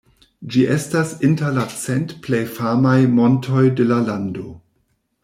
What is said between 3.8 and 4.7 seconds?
de la lando.